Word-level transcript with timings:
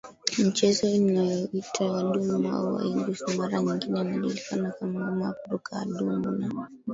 mchezo 0.47 0.87
inayoitwa 0.87 1.99
adumu 1.99 2.55
au 2.55 2.79
aigus 2.79 3.21
mara 3.37 3.61
nyingine 3.61 3.99
inajulikana 4.01 4.71
kama 4.71 4.99
ngoma 4.99 5.25
ya 5.25 5.33
kuruka 5.33 5.77
adumu 5.79 6.19
na 6.31 6.67